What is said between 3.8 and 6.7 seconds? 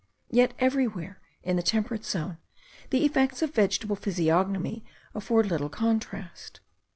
physiognomy afford little contrast.